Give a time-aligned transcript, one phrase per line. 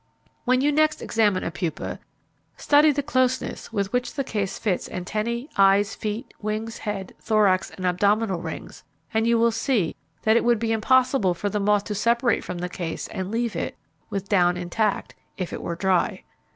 [0.45, 1.99] When you next examine a pupa,
[2.57, 7.85] study the closeness with which the case fits antennae, eyes, feet, wings, head, thorax, and
[7.85, 8.83] abdominal rings
[9.13, 12.57] and you will see that it would be impossible for the moth to separate from
[12.57, 13.77] the case and leave it
[14.09, 16.23] with down intact, if it were dry.